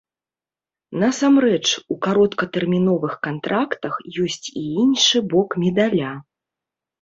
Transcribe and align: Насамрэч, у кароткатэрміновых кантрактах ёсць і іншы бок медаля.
Насамрэч, 1.01 1.59
у 1.95 1.97
кароткатэрміновых 2.05 3.13
кантрактах 3.27 3.93
ёсць 4.25 4.47
і 4.63 4.65
іншы 4.85 5.23
бок 5.35 5.49
медаля. 5.67 6.11